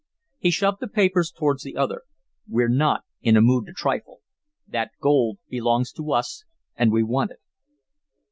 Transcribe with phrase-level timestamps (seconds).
[0.39, 2.01] He shoved the papers towards the other.
[2.47, 4.21] "We're not in a mood to trifle.
[4.67, 6.43] That gold belongs to us,
[6.75, 7.39] and we want it."